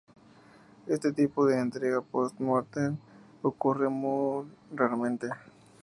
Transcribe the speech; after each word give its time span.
Este 0.87 1.11
tipo 1.11 1.45
de 1.45 1.59
entrega 1.59 2.01
post 2.01 2.39
mortem 2.39 2.97
ocurre 3.43 3.87
muy 3.87 4.47
raramente. 4.73 5.29